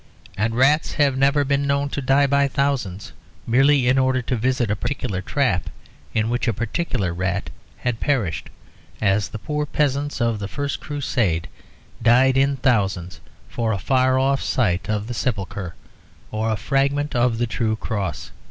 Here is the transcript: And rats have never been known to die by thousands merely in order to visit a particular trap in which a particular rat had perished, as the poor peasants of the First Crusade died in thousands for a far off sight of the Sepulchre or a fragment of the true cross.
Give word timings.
And 0.35 0.55
rats 0.55 0.93
have 0.93 1.15
never 1.15 1.45
been 1.45 1.67
known 1.67 1.89
to 1.89 2.01
die 2.01 2.25
by 2.25 2.47
thousands 2.47 3.13
merely 3.45 3.87
in 3.87 3.99
order 3.99 4.23
to 4.23 4.35
visit 4.35 4.71
a 4.71 4.75
particular 4.75 5.21
trap 5.21 5.69
in 6.15 6.27
which 6.27 6.47
a 6.47 6.53
particular 6.53 7.13
rat 7.13 7.51
had 7.77 7.99
perished, 7.99 8.49
as 8.99 9.27
the 9.29 9.37
poor 9.37 9.67
peasants 9.67 10.19
of 10.19 10.39
the 10.39 10.47
First 10.47 10.79
Crusade 10.79 11.47
died 12.01 12.35
in 12.35 12.57
thousands 12.57 13.19
for 13.47 13.73
a 13.73 13.77
far 13.77 14.17
off 14.17 14.41
sight 14.41 14.89
of 14.89 15.05
the 15.05 15.13
Sepulchre 15.13 15.75
or 16.31 16.49
a 16.49 16.55
fragment 16.57 17.15
of 17.15 17.37
the 17.37 17.45
true 17.45 17.75
cross. 17.75 18.31